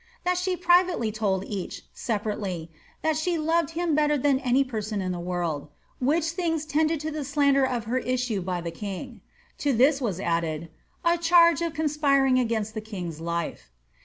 [0.25, 4.99] That she privately told each, separately, ^ that she loved him belter than any person
[4.99, 9.21] in the woild," which things tended to the slander of her issue by the king.
[9.59, 10.71] To this was added
[11.05, 13.69] ^ a chai^ of conspiring ^igainst the king's life.''